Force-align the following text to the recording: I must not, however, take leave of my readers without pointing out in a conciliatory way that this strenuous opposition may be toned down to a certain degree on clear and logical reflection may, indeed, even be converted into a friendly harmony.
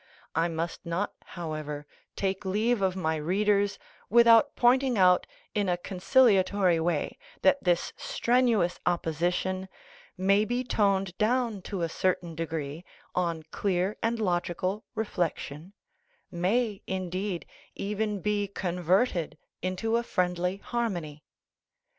I 0.33 0.47
must 0.47 0.83
not, 0.83 1.13
however, 1.25 1.85
take 2.15 2.43
leave 2.43 2.81
of 2.81 2.95
my 2.95 3.17
readers 3.17 3.77
without 4.09 4.55
pointing 4.55 4.97
out 4.97 5.27
in 5.53 5.69
a 5.69 5.77
conciliatory 5.77 6.79
way 6.79 7.19
that 7.43 7.63
this 7.63 7.93
strenuous 7.97 8.79
opposition 8.87 9.69
may 10.17 10.43
be 10.43 10.63
toned 10.63 11.15
down 11.19 11.61
to 11.69 11.83
a 11.83 11.87
certain 11.87 12.33
degree 12.33 12.83
on 13.13 13.43
clear 13.51 13.95
and 14.01 14.19
logical 14.19 14.83
reflection 14.95 15.71
may, 16.31 16.81
indeed, 16.87 17.45
even 17.75 18.21
be 18.21 18.47
converted 18.47 19.37
into 19.61 19.97
a 19.97 20.01
friendly 20.03 20.57
harmony. 20.57 21.23